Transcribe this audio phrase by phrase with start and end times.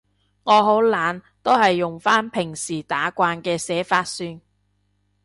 [0.41, 4.41] 我好懶，都係用返平時打慣嘅寫法算